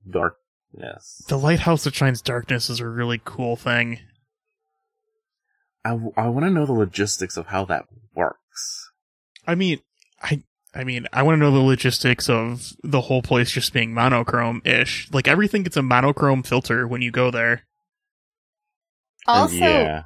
[0.09, 1.23] darkness.
[1.27, 3.99] The lighthouse that shines darkness is a really cool thing.
[5.83, 8.91] I, I want to know the logistics of how that works.
[9.47, 9.79] I mean,
[10.21, 10.43] I
[10.75, 14.61] I mean, I want to know the logistics of the whole place just being monochrome
[14.65, 15.09] ish.
[15.11, 17.63] Like everything gets a monochrome filter when you go there.
[19.27, 20.03] Also, yeah.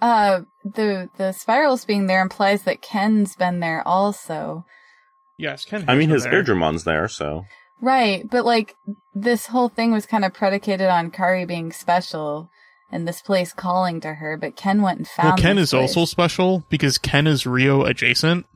[0.00, 4.64] uh, the the spirals being there implies that Ken's been there also.
[5.38, 5.84] Yes, Ken.
[5.88, 6.44] I mean, been his there.
[6.44, 7.44] Eardrumon's there, so.
[7.80, 8.74] Right, but like
[9.14, 12.50] this whole thing was kind of predicated on Kari being special
[12.92, 15.70] and this place calling to her, but Ken went and found Well, Ken this is
[15.70, 15.96] place.
[15.96, 18.46] also special because Ken is Ryo adjacent,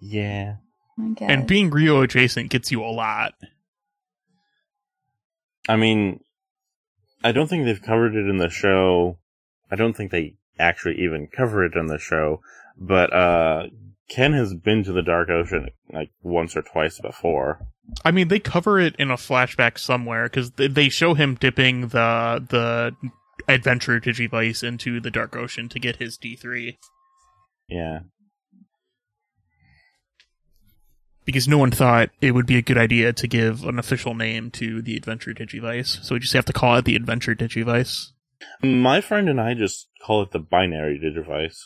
[0.00, 0.56] Yeah.
[0.98, 3.34] I and being Ryo adjacent gets you a lot.
[5.68, 6.20] I mean,
[7.22, 9.18] I don't think they've covered it in the show.
[9.70, 12.40] I don't think they actually even cover it in the show.
[12.78, 13.64] But uh
[14.08, 17.66] Ken has been to the Dark Ocean like once or twice before.
[18.04, 22.44] I mean, they cover it in a flashback somewhere because they show him dipping the
[22.48, 22.96] the
[23.48, 26.78] adventure Digivice into the Dark Ocean to get his D three.
[27.68, 28.00] Yeah.
[31.26, 34.50] Because no one thought it would be a good idea to give an official name
[34.52, 36.02] to the Adventure Digivice.
[36.02, 38.12] So we just have to call it the Adventure Digivice.
[38.62, 41.56] My friend and I just call it the binary digivice.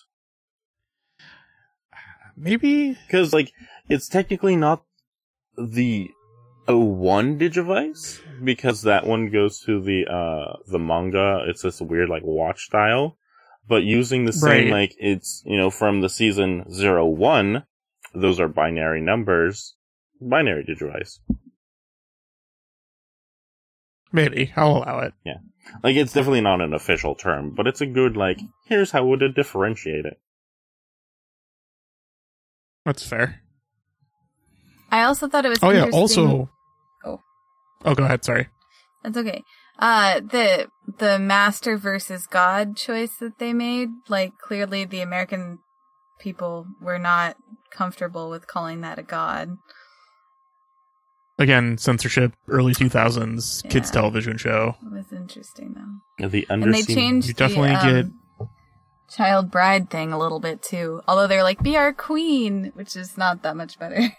[2.37, 3.53] Maybe Because, like,
[3.89, 4.85] it's technically not
[5.59, 6.09] the
[6.69, 11.45] O1 digivice, because that one goes to the, uh, the manga.
[11.49, 13.19] It's this weird, like, watch style.
[13.69, 14.73] But using the same, Right.
[14.73, 17.65] like, it's, you know, from the season zero one,
[18.15, 19.75] those are binary numbers,
[20.21, 21.19] binary digivice.
[24.13, 25.15] maybe I'll allow it.
[25.25, 25.39] Yeah.
[25.83, 29.23] Like, it's definitely not an official term, but it's a good, like, here's how would
[29.23, 30.19] it differentiate it.
[32.85, 33.43] That's fair.
[34.91, 35.59] I also thought it was.
[35.63, 35.89] Oh yeah.
[35.93, 36.51] Also.
[37.05, 37.21] Oh.
[37.85, 38.25] Oh, go ahead.
[38.25, 38.49] Sorry.
[39.05, 39.43] That's okay.
[39.79, 40.69] Uh, the
[40.99, 45.59] the master versus God choice that they made, like clearly the American
[46.21, 47.37] people were not
[47.71, 49.57] comfortable with calling that a god.
[51.39, 54.77] Again, censorship, early two thousands kids television show.
[54.85, 55.75] It was interesting
[56.19, 58.05] though, The and they changed You definitely the, get-
[58.41, 58.49] um,
[59.09, 61.01] child bride thing a little bit too.
[61.09, 64.01] Although they're like, "Be our queen," which is not that much better.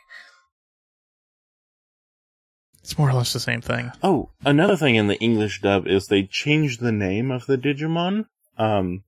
[2.83, 3.91] It's more or less the same thing.
[4.01, 8.25] Oh, another thing in the English dub is they changed the name of the Digimon.
[8.57, 9.03] Um,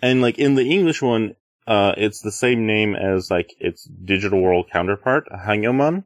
[0.00, 1.34] and like in the English one,
[1.66, 6.04] uh, it's the same name as like its digital world counterpart, Hangyomon.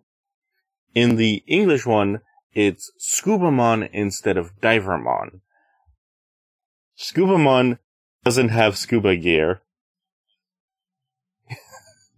[0.95, 2.21] In the English one,
[2.53, 5.40] it's Scubamon instead of Divermon.
[6.99, 7.79] Scubamon
[8.25, 9.62] doesn't have scuba gear.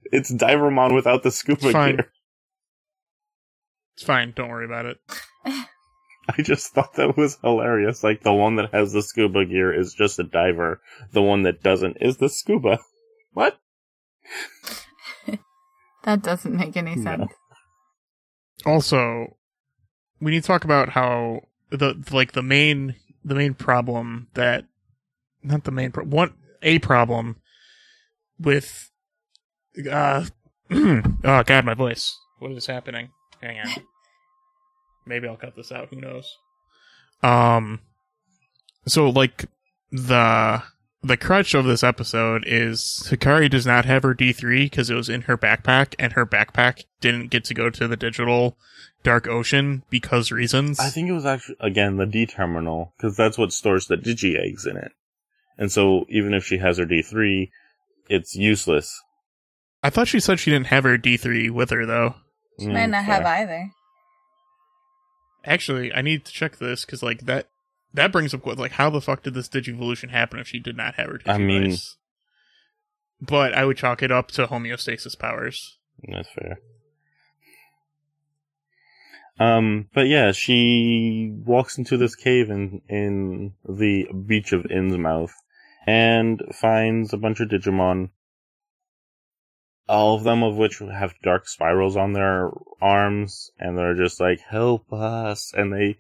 [0.05, 1.97] it's Divermon without the scuba Fine.
[1.97, 2.13] gear.
[3.95, 4.35] It's fine.
[4.37, 4.99] Don't worry about it.
[5.47, 8.05] I just thought that was hilarious.
[8.05, 10.83] Like the one that has the scuba gear is just a diver.
[11.13, 12.81] The one that doesn't is the scuba.
[13.37, 13.59] What?
[16.05, 17.03] that doesn't make any No.
[17.05, 17.33] sense.
[18.65, 19.37] Also,
[20.23, 24.65] we need to talk about how the like the main the main problem that
[25.43, 27.37] not the main pro- one a problem
[28.41, 28.91] with
[29.91, 30.25] uh
[30.71, 33.11] oh god my voice what is happening
[33.43, 33.69] hang on
[35.07, 36.33] maybe i'll cut this out who knows
[37.23, 37.81] um
[38.87, 39.45] so like
[39.91, 40.63] the
[41.03, 45.09] the crutch of this episode is Hikari does not have her D3 because it was
[45.09, 48.57] in her backpack and her backpack didn't get to go to the digital
[49.03, 50.81] dark ocean because reasons.
[50.81, 54.37] I think it was actually again the D terminal because that's what stores the digi
[54.41, 54.93] eggs in it.
[55.59, 57.53] And so even if she has her D three,
[58.09, 59.01] it's useless.
[59.83, 62.17] I thought she said she didn't have her D3 with her though.
[62.59, 63.71] She Mm, might not have either.
[65.45, 67.49] Actually, I need to check this because like that
[67.97, 70.95] that brings up like how the fuck did this Digivolution happen if she did not
[70.95, 71.35] have her Digivice?
[71.35, 71.77] I mean-
[73.21, 75.79] but I would chalk it up to homeostasis powers.
[76.07, 76.59] That's fair.
[79.39, 85.33] Um, but yeah, she walks into this cave in in the beach of Innsmouth
[85.87, 88.11] and finds a bunch of Digimon.
[89.89, 94.41] All of them of which have dark spirals on their arms, and they're just like,
[94.41, 95.53] help us.
[95.57, 95.99] And they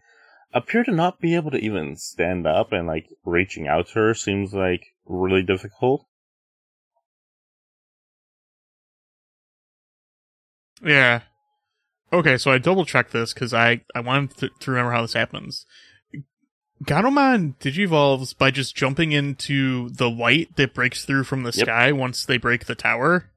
[0.57, 4.15] appear to not be able to even stand up, and like reaching out to her
[4.15, 6.07] seems like really difficult.
[10.83, 11.23] Yeah.
[12.13, 15.15] Okay, so I double checked this because I I wanted to, to remember how this
[15.15, 15.67] happens.
[16.85, 21.67] Gatomon digivolves by just jumping into the light that breaks through from the Yep.
[21.67, 23.31] sky once they break the tower.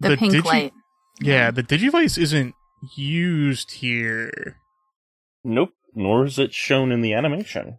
[0.00, 0.72] The, pink Digi- light.
[1.20, 2.54] Yeah, the Digivice isn't
[2.96, 4.56] used here.
[5.48, 7.78] Nope, nor is it shown in the animation.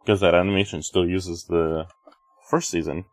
[0.00, 1.86] Because that animation still uses the
[2.48, 3.04] first season.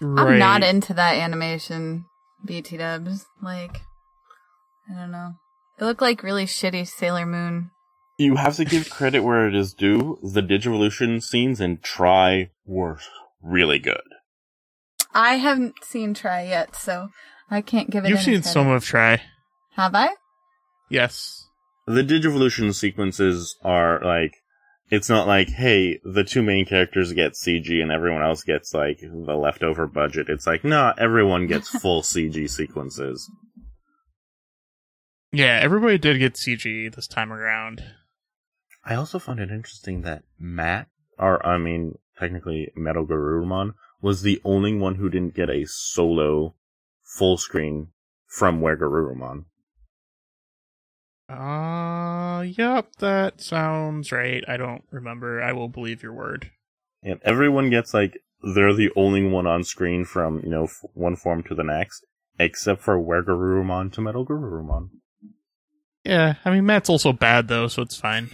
[0.00, 2.04] I'm not into that animation,
[2.44, 3.26] BT dubs.
[3.40, 3.82] Like,
[4.90, 5.34] I don't know.
[5.78, 7.70] It looked like really shitty Sailor Moon.
[8.18, 10.18] You have to give credit where it is due.
[10.20, 12.98] The Digivolution scenes in Tri were
[13.40, 14.02] really good.
[15.14, 17.10] I haven't seen Tri yet, so
[17.48, 18.08] I can't give it.
[18.08, 18.48] You've any seen credit.
[18.52, 19.22] some of Tri.
[19.76, 20.08] Have I?
[20.90, 21.46] Yes.
[21.86, 24.36] The Digivolution sequences are like,
[24.90, 28.98] it's not like, hey, the two main characters get CG and everyone else gets like
[29.00, 30.28] the leftover budget.
[30.28, 33.30] It's like, nah, everyone gets full CG sequences.
[35.32, 37.84] Yeah, everybody did get CG this time around.
[38.84, 40.88] I also found it interesting that Matt,
[41.18, 46.56] or I mean, technically Metal Garurumon, was the only one who didn't get a solo
[47.04, 47.88] full screen
[48.26, 49.44] from WereGarurumon.
[51.30, 54.42] Uh, yep, that sounds right.
[54.48, 55.40] I don't remember.
[55.40, 56.50] I will believe your word.
[57.02, 61.14] And everyone gets like they're the only one on screen from, you know, f- one
[61.14, 62.04] form to the next,
[62.38, 64.88] except for WereGarurumon to Metal Garurumon.
[66.04, 68.30] Yeah, I mean Matt's also bad though, so it's fine.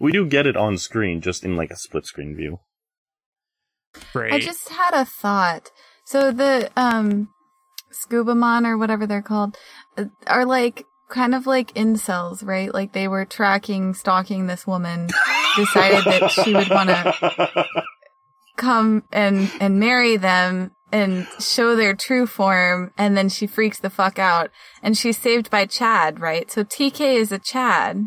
[0.00, 2.60] We do get it on screen, just in like a split screen view.
[4.14, 4.32] Right.
[4.32, 5.70] I just had a thought.
[6.06, 7.28] So the um
[7.92, 9.56] Scubamon or whatever they're called
[9.96, 12.72] uh, are like kind of like incels, right?
[12.72, 15.08] Like they were tracking, stalking this woman,
[15.56, 17.64] decided that she would want to
[18.56, 23.90] come and and marry them and show their true form, and then she freaks the
[23.90, 24.50] fuck out,
[24.82, 26.50] and she's saved by Chad, right?
[26.50, 28.04] So TK is a Chad.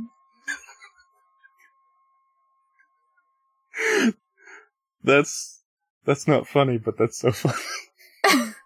[5.03, 5.61] That's
[6.05, 8.53] that's not funny, but that's so funny.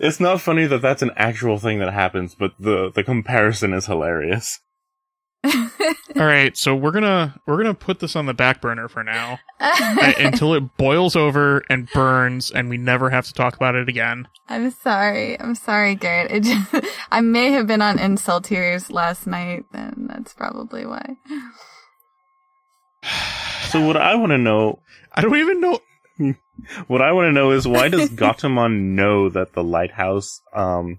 [0.00, 3.86] it's not funny that that's an actual thing that happens, but the the comparison is
[3.86, 4.60] hilarious.
[5.44, 9.38] All right, so we're gonna we're gonna put this on the back burner for now
[9.60, 13.88] a- until it boils over and burns, and we never have to talk about it
[13.88, 14.26] again.
[14.48, 15.38] I'm sorry.
[15.38, 16.32] I'm sorry, Garrett.
[16.32, 16.74] It just,
[17.12, 21.16] I may have been on insult tears last night, and that's probably why.
[23.70, 24.80] So what I want to know,
[25.14, 25.78] I don't even know.
[26.88, 30.98] what I want to know is why does Gatomon know that the lighthouse um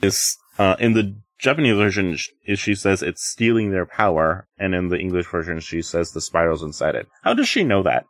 [0.00, 4.88] is uh in the Japanese version sh- she says it's stealing their power, and in
[4.88, 7.08] the English version she says the spirals inside it.
[7.22, 8.04] How does she know that?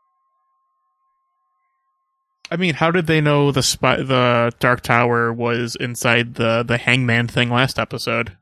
[2.50, 6.78] I mean, how did they know the spy- the Dark Tower was inside the the
[6.78, 8.36] Hangman thing last episode?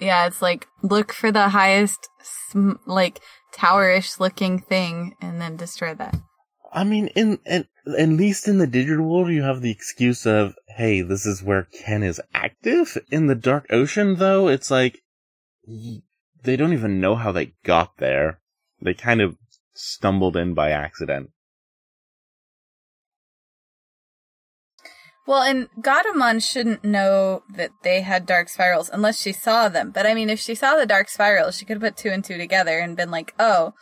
[0.00, 3.20] Yeah, it's like look for the highest, sm- like
[3.54, 6.16] towerish looking thing, and then destroy that.
[6.72, 7.66] I mean, in at,
[7.98, 11.64] at least in the digital world, you have the excuse of, "Hey, this is where
[11.64, 15.02] Ken is active." In the Dark Ocean, though, it's like
[15.66, 18.40] they don't even know how they got there.
[18.80, 19.36] They kind of
[19.74, 21.30] stumbled in by accident.
[25.24, 29.92] Well, and Gatomon shouldn't know that they had dark spirals unless she saw them.
[29.92, 32.24] But I mean, if she saw the dark spirals, she could have put two and
[32.24, 33.74] two together and been like, "Oh,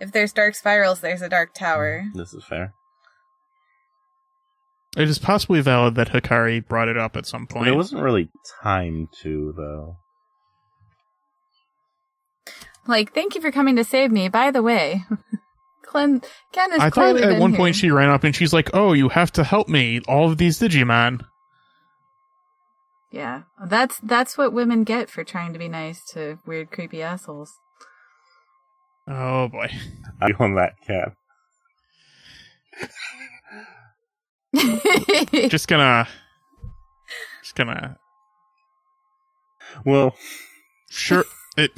[0.00, 2.74] if there's dark spirals, there's a dark tower." Mm, this is fair.
[4.96, 7.68] It is possibly valid that Hikari brought it up at some But point.
[7.68, 8.30] it wasn't really
[8.62, 9.96] time to, though.
[12.86, 14.28] Like, thank you for coming to save me.
[14.28, 15.04] By the way,
[15.92, 16.22] Ken,
[16.52, 17.58] Ken has I thought at one here.
[17.58, 20.00] point she ran up and she's like, "Oh, you have to help me!
[20.08, 21.20] All of these Digimon."
[23.10, 27.52] Yeah, that's that's what women get for trying to be nice to weird, creepy assholes.
[29.08, 29.68] Oh boy.
[30.20, 31.12] I on that cat.
[35.50, 36.06] just gonna
[37.42, 37.96] just gonna
[39.84, 40.14] Well,
[40.90, 41.24] sure
[41.56, 41.70] it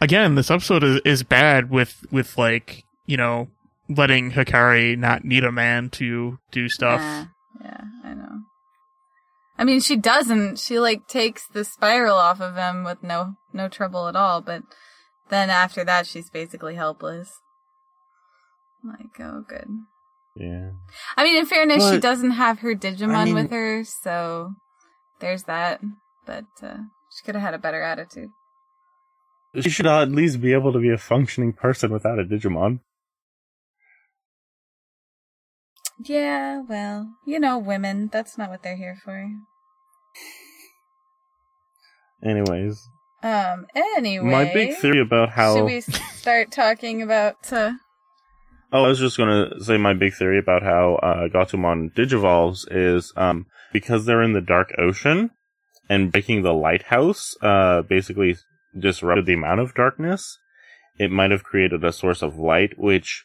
[0.00, 3.48] again this episode is, is bad with with like you know
[3.88, 7.26] letting hikari not need a man to do stuff Yeah,
[7.62, 8.40] yeah, I know.
[9.56, 10.58] I mean, she doesn't.
[10.58, 14.40] She like takes the spiral off of him with no no trouble at all.
[14.40, 14.62] But
[15.28, 17.40] then after that, she's basically helpless.
[18.82, 19.66] Like, oh, good.
[20.36, 20.70] yeah.
[21.16, 24.52] I mean, in fairness, she doesn't have her Digimon I mean- with her, so
[25.20, 25.80] there's that.
[26.26, 26.76] But uh,
[27.10, 28.30] she could have had a better attitude.
[29.60, 32.80] She should at least be able to be a functioning person without a Digimon.
[35.98, 38.08] Yeah, well, you know, women.
[38.12, 39.30] That's not what they're here for.
[42.22, 42.88] Anyways,
[43.22, 43.66] Um.
[43.74, 45.56] Anyway, my big theory about how.
[45.56, 47.52] Should we start talking about?
[47.52, 47.72] Uh,
[48.72, 53.12] Oh, I was just gonna say my big theory about how uh, Gatomon digivolves is
[53.14, 55.30] um, because they're in the dark ocean
[55.88, 58.36] and breaking the lighthouse uh, basically
[58.76, 60.38] disrupted the amount of darkness.
[60.98, 63.24] It might have created a source of light, which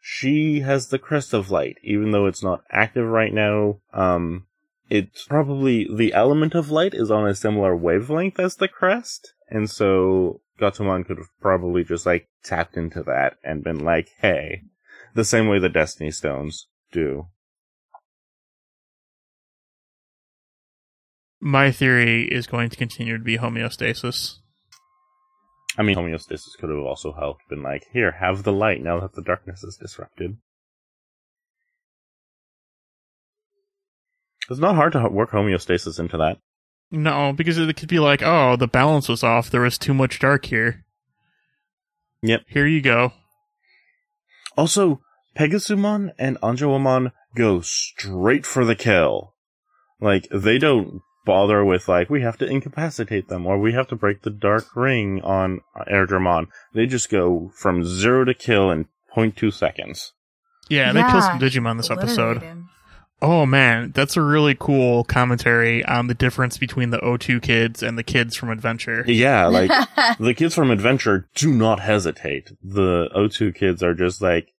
[0.00, 3.80] she has the crest of light, even though it's not active right now.
[3.92, 4.46] Um,
[4.88, 9.68] it's probably the element of light is on a similar wavelength as the crest, and
[9.70, 14.62] so Gatomon could have probably just like tapped into that and been like, "Hey."
[15.14, 17.26] the same way the Destiny Stones do.
[21.40, 24.38] my theory is going to continue to be homeostasis
[25.78, 29.14] I mean, homeostasis could have also helped, been like, here, have the light now that
[29.14, 30.36] the darkness is disrupted.
[34.50, 36.38] It's not hard to work homeostasis into that.
[36.90, 40.18] no because it could be like oh the balance was off there was too much
[40.18, 40.84] dark here
[42.22, 42.40] Yep.
[42.48, 43.12] here you go
[44.56, 45.00] Also,
[45.36, 49.34] Pegasusmon and Angewomon go straight for the kill.
[50.00, 53.96] Like, they don't bother with, like, we have to incapacitate them, or we have to
[53.96, 56.46] break the dark ring on Airdramon.
[56.72, 60.14] They just go from zero to kill in 0.2 seconds.
[60.70, 62.42] Yeah, they kill some Digimon this episode.
[63.20, 67.98] Oh man, that's a really cool commentary on the difference between the O2 kids and
[67.98, 69.04] the kids from Adventure.
[69.06, 69.70] Yeah, like
[70.20, 72.52] the kids from Adventure do not hesitate.
[72.62, 74.52] The O2 kids are just like,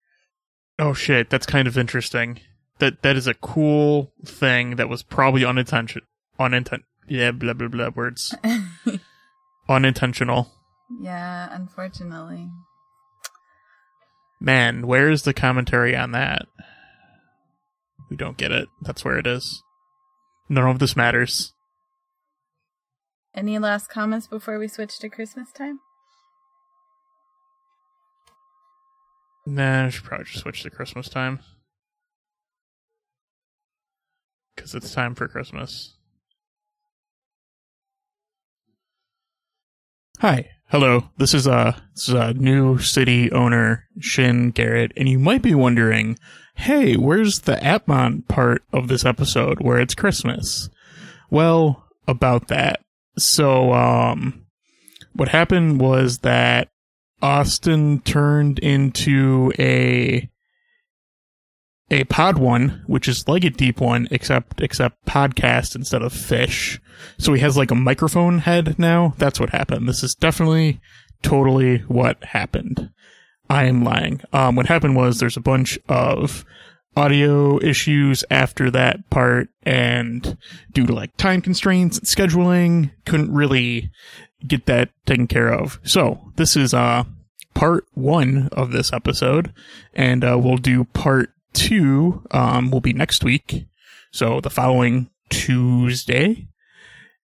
[0.77, 2.41] Oh shit, that's kind of interesting.
[2.79, 6.05] That that is a cool thing that was probably unintentional.
[6.39, 8.33] Uninten- yeah, blah blah blah words.
[9.69, 10.51] Unintentional.
[11.01, 12.49] yeah, unfortunately.
[14.41, 16.45] Man, where is the commentary on that?
[18.09, 18.69] We don't get it.
[18.81, 19.61] That's where it is.
[20.47, 21.53] None of this matters.
[23.35, 25.79] Any last comments before we switch to Christmas time?
[29.45, 31.39] Nah, I should probably just switch to Christmas time.
[34.55, 35.95] Because it's time for Christmas.
[40.19, 40.49] Hi.
[40.65, 41.05] Hello.
[41.17, 45.55] This is uh this is a new city owner, Shin Garrett, and you might be
[45.55, 46.19] wondering,
[46.55, 50.69] hey, where's the Appmon part of this episode where it's Christmas?
[51.29, 52.81] Well, about that.
[53.17, 54.45] So um
[55.13, 56.67] what happened was that
[57.21, 60.29] Austin turned into a
[61.91, 66.79] a pod one, which is like a deep one, except except podcast instead of fish.
[67.17, 69.13] So he has like a microphone head now.
[69.17, 69.87] That's what happened.
[69.87, 70.79] This is definitely
[71.21, 72.91] totally what happened.
[73.49, 74.21] I am lying.
[74.31, 76.45] Um, what happened was there's a bunch of
[76.95, 80.37] audio issues after that part, and
[80.71, 83.89] due to like time constraints and scheduling, couldn't really
[84.45, 85.79] get that taken care of.
[85.83, 87.03] So this is uh
[87.53, 89.51] part one of this episode,
[89.93, 92.23] and uh, we'll do part two.
[92.31, 93.67] Um, will be next week,
[94.11, 96.47] so the following Tuesday,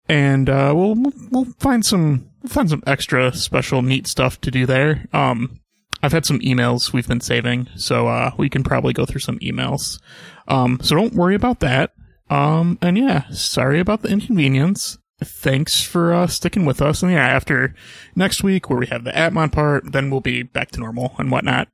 [0.07, 0.95] and uh, we'll
[1.31, 5.07] we'll find some we'll find some extra special neat stuff to do there.
[5.13, 5.59] Um,
[6.01, 9.39] I've had some emails we've been saving, so uh, we can probably go through some
[9.39, 10.01] emails.
[10.49, 11.93] Um, so don't worry about that.
[12.29, 14.97] Um, and yeah, sorry about the inconvenience.
[15.23, 17.03] Thanks for uh, sticking with us.
[17.03, 17.73] And yeah, after
[18.15, 21.31] next week where we have the Appmon part, then we'll be back to normal and
[21.31, 21.69] whatnot.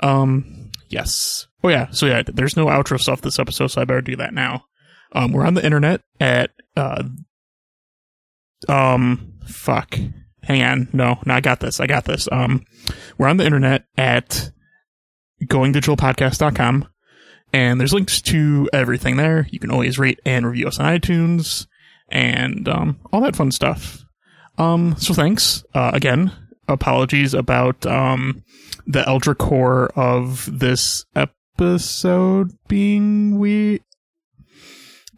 [0.00, 1.48] Um, yes.
[1.66, 1.90] Oh yeah.
[1.90, 4.66] So yeah, there's no outro stuff this episode, so I better do that now.
[5.10, 7.02] Um, we're on the internet at uh,
[8.68, 9.98] um, fuck.
[10.44, 10.88] Hang on.
[10.92, 11.80] No, no, I got this.
[11.80, 12.28] I got this.
[12.30, 12.64] Um,
[13.18, 14.52] we're on the internet at
[15.42, 16.86] goingdigitalpodcast.com
[17.52, 19.48] and there's links to everything there.
[19.50, 21.66] You can always rate and review us on iTunes
[22.08, 24.04] and um, all that fun stuff.
[24.56, 26.30] Um, so thanks uh, again.
[26.68, 28.44] Apologies about um,
[28.86, 31.04] the Eldra core of this
[31.56, 33.80] episode being we.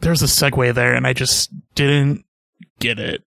[0.01, 2.24] There's a segue there, and I just didn't
[2.78, 3.24] get it.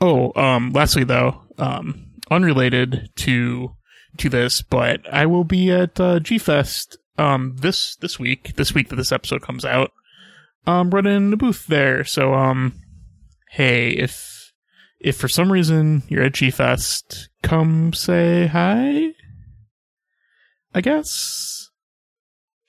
[0.00, 3.76] Oh, um, lastly though, um, unrelated to
[4.18, 8.56] to this, but I will be at uh, G Fest um this this week.
[8.56, 9.92] This week that this episode comes out,
[10.66, 12.04] um, running a booth there.
[12.04, 12.74] So um,
[13.50, 14.52] hey, if
[14.98, 19.12] if for some reason you're at G Fest, come say hi.
[20.74, 21.65] I guess.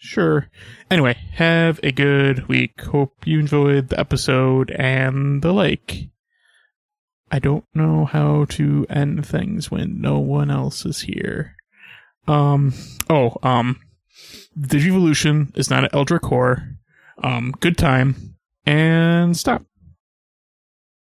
[0.08, 0.49] Sure.
[0.89, 2.80] Anyway, have a good week.
[2.80, 6.08] Hope you enjoyed the episode and the like.
[7.30, 11.58] I don't know how to end things when no one else is here.
[12.26, 12.74] Um,
[13.10, 13.82] oh, um,
[14.58, 16.78] Digivolution is not an Eldra core.
[17.22, 19.66] Um, good time and stop.